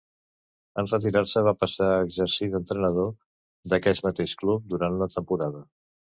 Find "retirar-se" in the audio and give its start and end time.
0.93-1.43